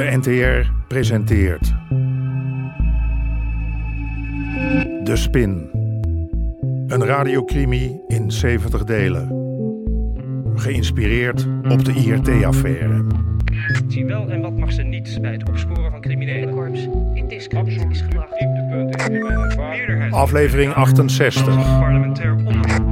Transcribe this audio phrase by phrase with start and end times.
[0.00, 1.74] De NTR presenteert.
[5.04, 5.70] De Spin.
[6.86, 9.28] Een radiocrimi in 70 delen.
[10.54, 13.04] Geïnspireerd op de IRT-affaire.
[13.88, 16.50] Zie wel en wat mag ze niet bij het opsporen van criminelen.
[16.50, 18.44] Korps indiscreet is gebracht.
[20.10, 21.78] Aflevering 68.
[21.78, 22.88] Parlementair onderzoek.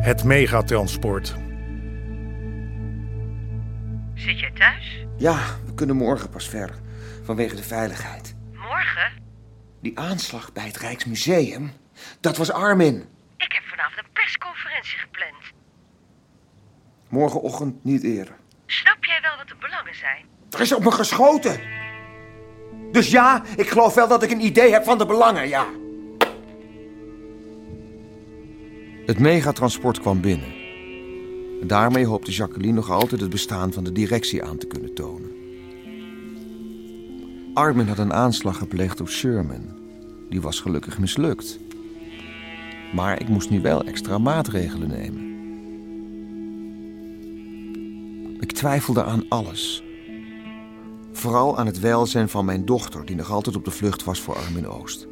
[0.00, 1.43] Het megatransport.
[4.24, 5.06] Zit jij thuis?
[5.16, 6.76] Ja, we kunnen morgen pas verder.
[7.22, 8.34] Vanwege de veiligheid.
[8.52, 9.12] Morgen?
[9.80, 11.72] Die aanslag bij het Rijksmuseum,
[12.20, 13.04] dat was Armin.
[13.36, 15.42] Ik heb vanavond een persconferentie gepland.
[17.08, 18.36] Morgenochtend niet eerder.
[18.66, 20.24] Snap jij wel wat de belangen zijn?
[20.50, 21.60] Er is op me geschoten.
[22.92, 25.66] Dus ja, ik geloof wel dat ik een idee heb van de belangen, ja.
[29.06, 30.53] Het megatransport kwam binnen.
[31.66, 35.30] Daarmee hoopte Jacqueline nog altijd het bestaan van de directie aan te kunnen tonen.
[37.54, 39.68] Armin had een aanslag gepleegd op Sherman.
[40.30, 41.58] Die was gelukkig mislukt.
[42.94, 45.32] Maar ik moest nu wel extra maatregelen nemen.
[48.40, 49.84] Ik twijfelde aan alles.
[51.12, 54.36] Vooral aan het welzijn van mijn dochter, die nog altijd op de vlucht was voor
[54.36, 55.06] Armin Oost.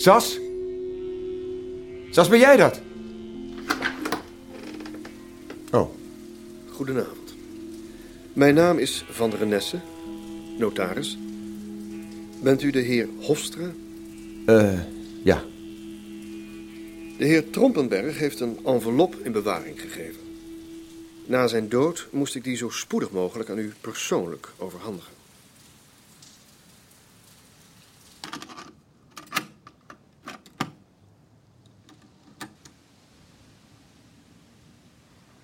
[0.00, 0.38] Sas?
[2.10, 2.80] Sas, ben jij dat?
[5.72, 5.90] Oh,
[6.70, 7.34] Goedenavond.
[8.32, 9.80] Mijn naam is Van der Renesse,
[10.58, 11.18] notaris.
[12.42, 13.72] Bent u de heer Hofstra?
[14.46, 14.80] eh,
[15.24, 15.42] ja.
[17.18, 20.22] De heer Trompenberg heeft een envelop in bewaring gegeven.
[21.26, 25.12] Na zijn dood moest ik die zo spoedig mogelijk aan u persoonlijk overhandigen.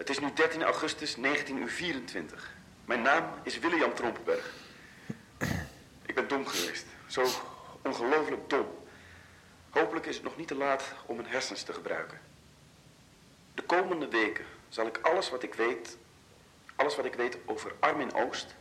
[0.06, 2.54] Het is nu 13 augustus 1924.
[2.84, 4.52] Mijn naam is William Trompenberg.
[6.06, 6.86] Ik ben dom geweest.
[7.06, 7.26] Zo
[7.82, 8.66] ongelooflijk dom.
[9.70, 12.20] Hopelijk is het nog niet te laat om mijn hersens te gebruiken.
[13.54, 15.97] De komende weken zal ik alles wat ik weet,
[16.76, 18.54] alles wat ik weet over Armin Oost,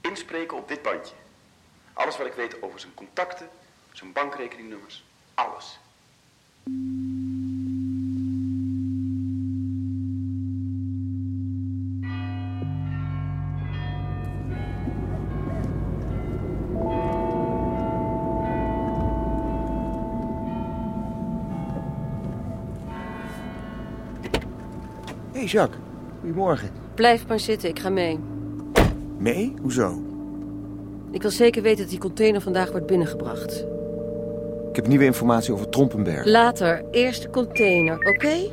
[0.00, 1.14] inspreken op dit bandje.
[1.92, 3.48] Alles wat ik weet over zijn contacten,
[3.92, 5.78] zijn bankrekeningnummers, alles.
[25.44, 25.80] Hey Jacques,
[26.20, 26.70] goedemorgen.
[26.94, 28.18] Blijf maar zitten, ik ga mee.
[29.18, 29.54] Mee?
[29.62, 30.02] Hoezo?
[31.10, 33.64] Ik wil zeker weten dat die container vandaag wordt binnengebracht.
[34.68, 36.26] Ik heb nieuwe informatie over Trompenberg.
[36.26, 38.50] Later, eerst de container, oké?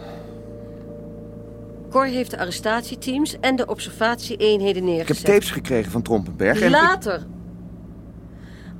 [1.89, 5.25] Cor heeft de arrestatieteams en de observatieeenheden Ik heb neergezet.
[5.25, 6.71] tapes gekregen van Trompenberg en...
[6.71, 7.25] Later!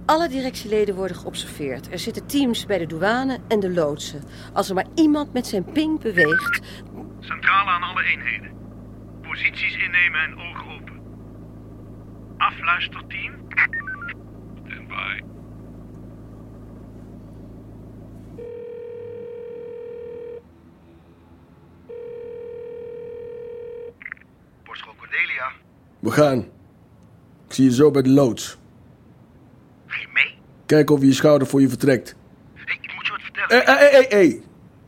[0.05, 1.87] Alle directieleden worden geobserveerd.
[1.91, 4.21] Er zitten teams bij de douane en de loodsen.
[4.53, 6.59] Als er maar iemand met zijn ping beweegt...
[7.21, 8.51] Centrale aan alle eenheden.
[9.21, 11.01] Posities innemen en ogen open.
[12.37, 13.33] Afluisterteam.
[14.65, 15.21] Standby.
[24.63, 25.51] Postschool Cordelia.
[25.99, 26.37] We gaan.
[27.47, 28.57] Ik zie je zo bij de loods.
[29.85, 30.35] Ga je mee?
[30.65, 32.15] Kijk over je schouder voor je vertrekt.
[32.53, 33.65] Hey, ik moet je wat vertellen.
[33.65, 34.41] Hé, hé, hé.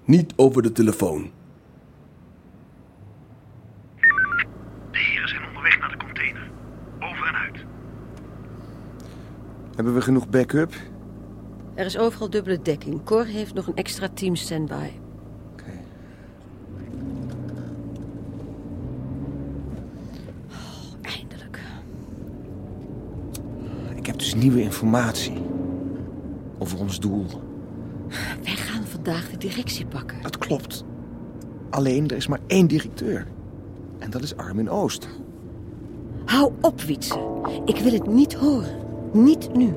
[0.05, 1.31] Niet over de telefoon.
[4.91, 6.51] De heren zijn onderweg naar de container.
[9.75, 10.73] Hebben we genoeg backup?
[11.73, 13.03] Er is overal dubbele dekking.
[13.03, 14.89] Cor heeft nog een extra team standby.
[15.51, 15.71] Oké.
[21.01, 21.61] Eindelijk.
[23.95, 25.41] Ik heb dus nieuwe informatie.
[26.57, 27.25] Over ons doel.
[28.43, 30.21] Wij gaan vandaag de directie pakken.
[30.21, 30.85] Dat klopt.
[31.69, 33.27] Alleen, er is maar één directeur.
[33.99, 35.07] En dat is Armin Oost.
[36.25, 37.19] Hou op, Wietse.
[37.65, 38.75] Ik wil het niet horen.
[39.11, 39.75] Niet nu.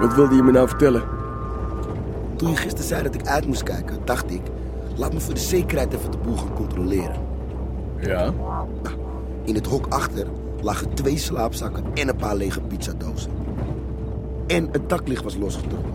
[0.00, 1.02] Wat wilde je me nou vertellen?
[2.36, 4.40] Toen je gisteren zei dat ik uit moest kijken, dacht ik...
[4.96, 7.16] laat me voor de zekerheid even de boel gaan controleren.
[8.00, 8.32] Ja?
[9.44, 10.26] In het hok achter
[10.60, 13.30] lagen twee slaapzakken en een paar lege pizzadozen.
[14.46, 15.92] En het daklicht was losgetrokken.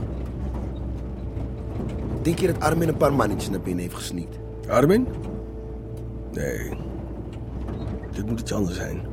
[2.24, 4.38] Denk je dat Armin een paar mannetjes naar binnen heeft gesneakt?
[4.70, 5.08] Armin?
[6.32, 6.78] Nee.
[8.12, 9.06] Dit moet iets anders zijn.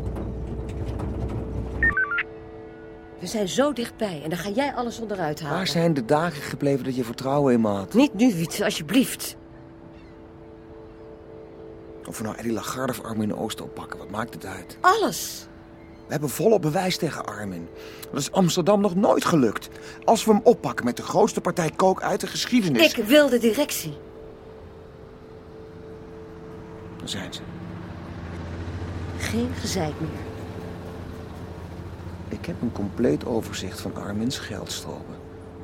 [3.18, 5.56] We zijn zo dichtbij en dan ga jij alles onderuit halen.
[5.56, 7.94] Waar zijn de dagen gebleven dat je vertrouwen in me had?
[7.94, 9.36] Niet nu, Wietse, alsjeblieft.
[12.06, 14.78] Of we nou Eddie Lagarde of Armin Oost oppakken, wat maakt het uit?
[14.80, 15.48] Alles.
[16.10, 17.68] We hebben volop bewijs tegen Armin.
[18.10, 19.68] Dat is Amsterdam nog nooit gelukt.
[20.04, 22.94] Als we hem oppakken met de grootste partij kook uit de geschiedenis...
[22.94, 23.96] Ik wil de directie.
[26.96, 27.40] Dan zijn ze.
[29.18, 30.10] Geen gezeik meer.
[32.28, 35.16] Ik heb een compleet overzicht van Armin's geldstromen.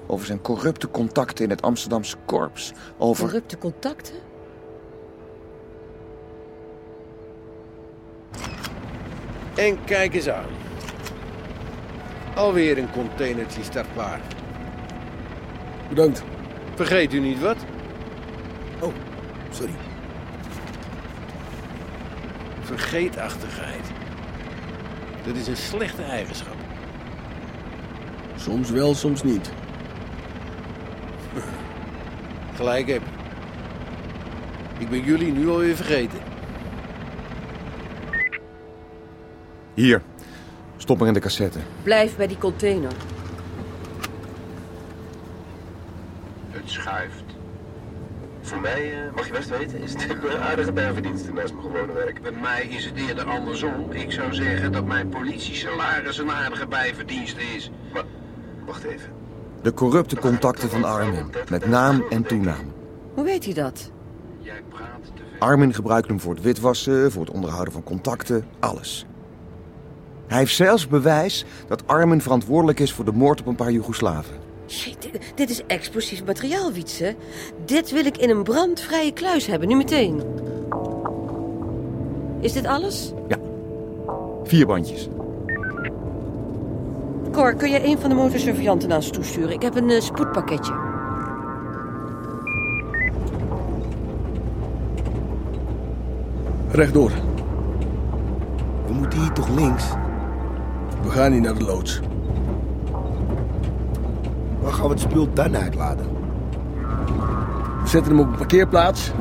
[0.07, 2.73] Over zijn corrupte contacten in het Amsterdamse korps.
[2.99, 3.25] Over...
[3.25, 4.15] Corrupte contacten?
[9.57, 10.49] En kijk eens aan.
[12.35, 14.21] Alweer een containertje staat klaar.
[15.89, 16.23] Bedankt.
[16.75, 17.57] Vergeet u niet wat?
[18.81, 18.93] Oh,
[19.51, 19.75] sorry.
[22.61, 23.85] Vergeetachtigheid.
[25.27, 26.57] Dat is een slechte eigenschap.
[28.37, 29.51] Soms wel, soms niet.
[32.55, 33.17] Gelijk heb je.
[34.79, 36.19] Ik ben jullie nu alweer vergeten.
[39.77, 40.03] Hier.
[40.77, 41.59] Stop maar in de cassette.
[41.83, 42.93] Blijf bij die container.
[46.51, 47.25] Het schuift.
[48.41, 51.93] Voor mij, eh, mag je best weten, is het een aardige bijverdienste naast mijn gewone
[51.93, 52.23] werk.
[52.23, 53.93] Bij mij is het eerder andersom.
[53.93, 57.71] Ik zou zeggen dat mijn politiesalaris een aardige bijverdienste is.
[57.93, 58.05] Maar,
[58.67, 59.11] wacht even.
[59.63, 61.31] De corrupte contacten van Armin.
[61.51, 62.73] Met naam en toenaam.
[63.15, 63.91] Hoe weet hij dat?
[64.41, 65.49] Jij praat te veel.
[65.49, 69.07] Armin gebruikt hem voor het witwassen, voor het onderhouden van contacten, alles.
[70.27, 74.35] Hij heeft zelfs bewijs dat Armin verantwoordelijk is voor de moord op een paar Joegoslaven.
[74.69, 77.15] Shit, dit, dit is explosief materiaal, Wietse.
[77.65, 80.23] Dit wil ik in een brandvrije kluis hebben, nu meteen.
[82.41, 83.13] Is dit alles?
[84.45, 85.09] Vier bandjes.
[87.33, 89.51] Cor, kun je een van de motorsurveillanten naar ons toesturen?
[89.51, 90.75] Ik heb een eh, spoedpakketje.
[96.69, 97.11] Rechtdoor.
[98.87, 99.85] We moeten hier toch links?
[101.07, 102.01] We gaan niet naar de loods.
[104.61, 106.07] Waar gaan we het spul dan uitladen?
[107.83, 109.13] We zetten hem op een parkeerplaats.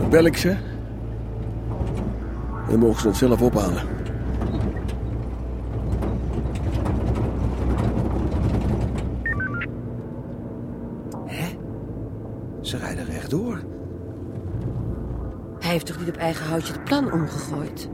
[0.00, 0.50] Dan bel ik ze.
[0.50, 0.58] En
[2.70, 3.82] dan mogen ze het zelf ophalen.
[12.60, 13.60] Ze rijden rechtdoor.
[15.58, 17.88] Hij heeft toch niet op eigen houtje het plan omgegooid?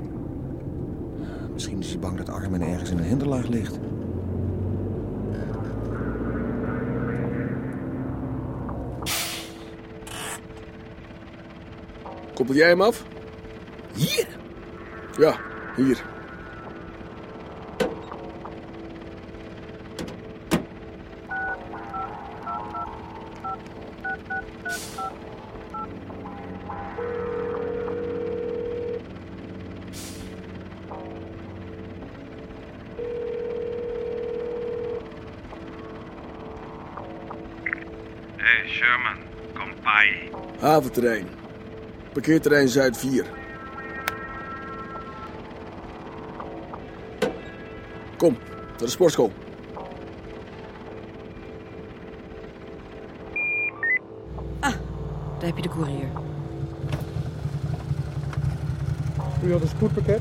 [1.97, 3.79] Is bang dat Armin ergens in een hinderlaag ligt.
[12.35, 13.05] Koppel jij hem af?
[13.95, 14.27] Hier?
[15.19, 15.37] Ja,
[15.77, 16.05] hier.
[38.67, 39.17] Sherman,
[39.55, 40.31] kom bij.
[40.61, 41.27] Haventerrein.
[42.13, 43.25] Parkeerterrein Zuid 4.
[48.17, 48.37] Kom,
[48.69, 49.33] naar de sportschool.
[55.39, 56.09] Daar heb je de courier.
[59.45, 60.21] U had een spoedpakket?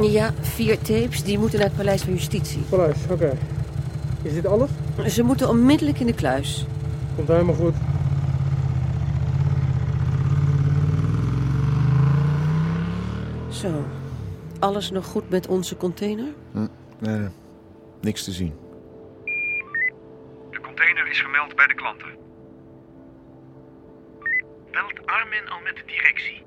[0.00, 1.22] Ja, vier tapes.
[1.22, 2.60] Die moeten naar het Paleis van Justitie.
[2.68, 3.32] Paleis, oké.
[4.22, 4.70] Is dit alles?
[5.06, 6.66] Ze moeten onmiddellijk in de kluis.
[7.16, 7.74] Komt helemaal goed.
[13.50, 13.84] Zo.
[14.58, 16.32] Alles nog goed met onze container?
[16.52, 16.66] Hm,
[16.98, 17.28] nee,
[18.00, 18.54] niks te zien.
[20.50, 22.08] De container is gemeld bij de klanten.
[24.70, 26.42] Belt Armin al met de directie?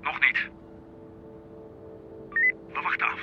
[0.00, 0.50] Nog niet.
[2.72, 3.20] We wachten af.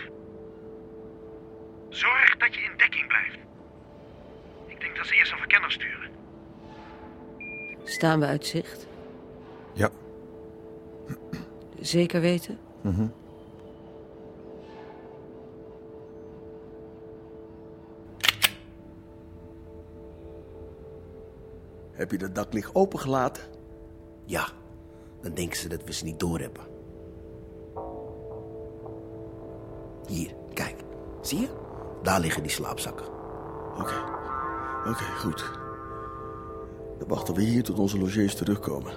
[1.89, 3.37] Zorg dat je in dekking blijft.
[4.67, 5.09] Ik denk dat
[5.71, 6.09] sturen.
[7.83, 8.87] Staan we uit zicht?
[9.73, 9.89] Ja.
[11.79, 12.57] Zeker weten?
[12.81, 13.07] Mhm.
[21.91, 23.43] Heb je dat daklicht opengelaten?
[24.25, 24.47] Ja,
[25.21, 26.63] dan denken ze dat we ze niet doorhebben.
[30.07, 30.75] Hier, kijk.
[31.21, 31.49] Zie je?
[32.03, 33.05] Daar liggen die slaapzakken.
[33.77, 34.03] Oké,
[34.85, 35.58] oké, goed.
[36.99, 38.93] Dan wachten we hier tot onze logés terugkomen.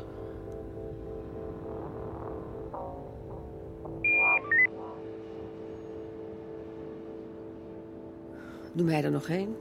[8.73, 9.56] Doe mij er nog heen.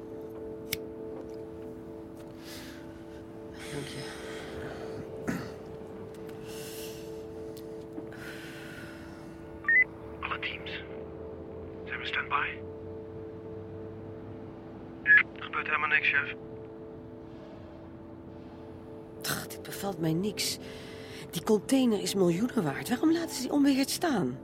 [21.72, 22.90] Container is miljoenen waard.
[22.90, 24.40] Waarom laten ze die onbeheerd staan?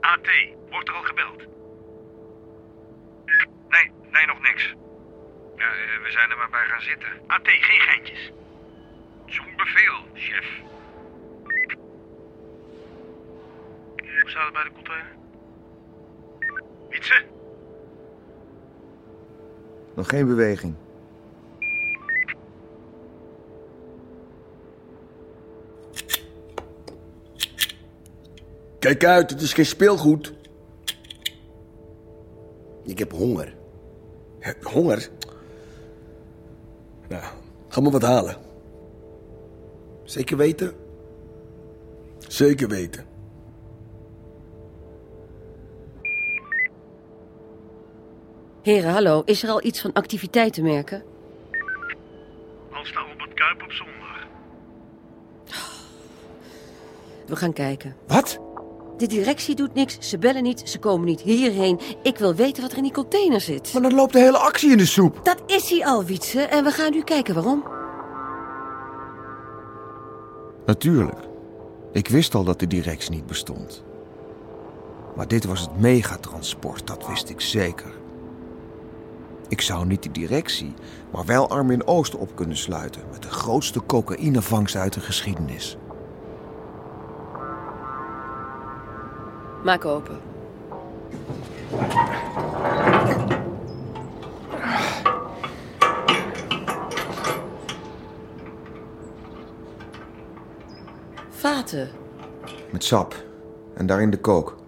[0.00, 0.28] AT,
[0.70, 1.36] wordt er al gebeld?
[3.68, 4.74] Nee, nee, nog niks.
[5.56, 7.08] Ja, eh, we zijn er maar bij gaan zitten.
[7.26, 8.32] AT, geen geintjes.
[9.26, 10.46] Zo'n bevel, chef.
[13.96, 15.12] Hoe staat het bij de container?
[16.90, 17.24] Wietse?
[19.94, 20.74] Nog geen beweging.
[28.82, 30.32] Kijk uit, het is geen speelgoed.
[32.84, 33.54] Ik heb honger.
[34.62, 35.08] Honger?
[37.08, 37.22] Nou,
[37.68, 38.36] ga maar wat halen.
[40.04, 40.72] Zeker weten?
[42.18, 43.04] Zeker weten.
[48.62, 49.22] Heren, hallo.
[49.24, 51.02] Is er al iets van activiteit te merken?
[52.72, 54.26] Al staan we op het Kuip op zondag.
[57.26, 57.96] We gaan kijken.
[58.06, 58.50] Wat?
[59.02, 61.80] De directie doet niks, ze bellen niet, ze komen niet hierheen.
[62.02, 63.72] Ik wil weten wat er in die container zit.
[63.72, 65.20] Maar dan loopt de hele actie in de soep.
[65.22, 66.40] Dat is hij al, Wietse.
[66.40, 67.64] En we gaan nu kijken waarom.
[70.66, 71.18] Natuurlijk.
[71.92, 73.82] Ik wist al dat de directie niet bestond.
[75.16, 77.92] Maar dit was het megatransport, dat wist ik zeker.
[79.48, 80.74] Ik zou niet de directie,
[81.12, 83.02] maar wel Armin Oost op kunnen sluiten...
[83.12, 85.76] met de grootste cocaïnevangst uit de geschiedenis.
[89.62, 90.16] Maak open.
[101.30, 101.90] Vaten.
[102.70, 103.14] Met sap.
[103.74, 104.61] En daarin de kook.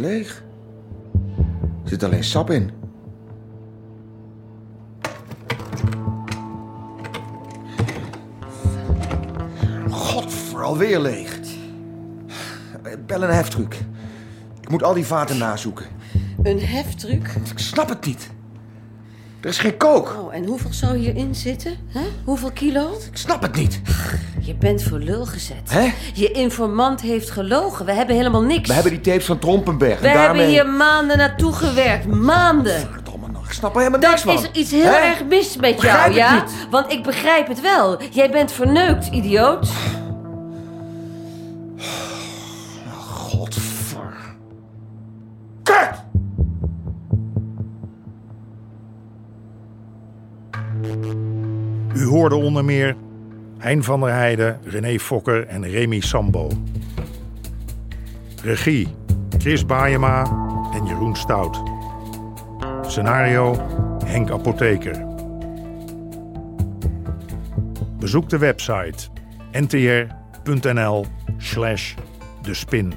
[0.00, 0.42] Leeg.
[1.82, 2.70] Er zit alleen sap in.
[9.90, 11.38] Godver, alweer leeg.
[13.06, 13.74] Bel een heftruck.
[14.60, 15.86] Ik moet al die vaten nazoeken.
[16.42, 17.28] Een heftruck?
[17.50, 18.30] Ik snap het niet.
[19.42, 20.16] Er is geen kook.
[20.22, 21.76] Oh, en hoeveel zou hierin zitten?
[21.88, 22.00] Hè?
[22.24, 22.90] Hoeveel kilo?
[23.10, 23.80] Ik snap het niet.
[24.40, 25.60] Je bent voor lul gezet.
[25.68, 25.92] Hè?
[26.14, 27.84] Je informant heeft gelogen.
[27.86, 28.68] We hebben helemaal niks.
[28.68, 30.00] We hebben die tapes van Trompenberg.
[30.00, 30.42] We en daarmee...
[30.42, 32.06] hebben hier maanden naartoe gewerkt.
[32.06, 32.88] Maanden.
[33.46, 34.34] Ik snap er helemaal niks van.
[34.34, 34.96] is er iets heel Hè?
[34.96, 36.34] erg mis met Begrijp jou, ja?
[36.34, 36.52] niet.
[36.70, 38.02] Want ik begrijp het wel.
[38.10, 39.68] Jij bent verneukt, idioot.
[52.10, 52.96] Hoorde onder meer
[53.58, 56.48] Hein van der Heijden, René Fokker en Remy Sambo.
[58.42, 58.88] Regie
[59.38, 60.24] Chris Baayema
[60.74, 61.62] en Jeroen Stout.
[62.82, 63.56] Scenario
[64.04, 65.06] Henk Apotheker.
[67.98, 69.08] Bezoek de website
[69.52, 71.94] ntr.nl slash
[72.42, 72.92] de spin.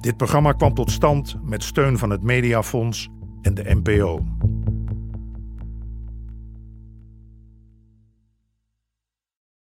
[0.00, 3.08] Dit programma kwam tot stand met steun van het Mediafonds
[3.46, 4.35] en de NPO.